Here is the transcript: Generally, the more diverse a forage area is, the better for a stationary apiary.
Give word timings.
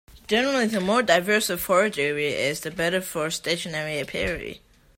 Generally, 0.25 0.65
the 0.65 0.79
more 0.81 1.03
diverse 1.03 1.47
a 1.51 1.59
forage 1.59 1.99
area 1.99 2.35
is, 2.35 2.61
the 2.61 2.71
better 2.71 3.01
for 3.01 3.27
a 3.27 3.31
stationary 3.31 3.99
apiary. 3.99 4.61